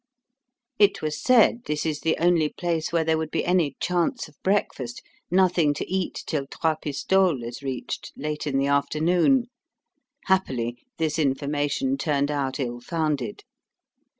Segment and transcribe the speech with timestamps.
[0.79, 4.35] It was said this is the only place where there would be any chance of
[4.41, 9.45] breakfast, nothing to eat till Trois Pistoles is reached, late in the afternoon.
[10.25, 13.43] Happily this information turned out ill founded.